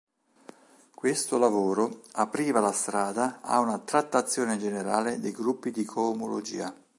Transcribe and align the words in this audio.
Questo 0.95 1.37
lavoro 1.37 2.01
apriva 2.13 2.59
la 2.59 2.71
strada 2.71 3.39
a 3.41 3.59
una 3.59 3.77
trattazione 3.77 4.57
generale 4.57 5.19
dei 5.19 5.31
gruppi 5.31 5.69
di 5.69 5.83
coomologia. 5.83 6.73